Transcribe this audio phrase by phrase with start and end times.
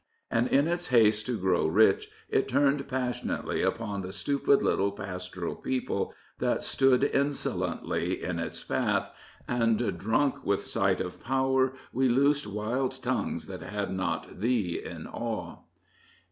[0.31, 5.55] And in its haste to grow rich it turned passionately upon the stupid little pastoral
[5.55, 9.11] people that stood insolently in its path,
[9.47, 15.05] and Drunk with sight of power, we loosed Wild tongues that had not Thee in
[15.05, 15.59] awe.